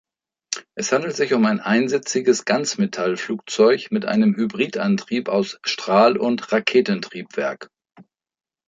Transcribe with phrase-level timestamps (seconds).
[0.73, 7.69] Es handelt sich um ein einsitziges Ganzmetall-Flugzeug mit einem Hybridantrieb aus Strahl- und Raketentriebwerk.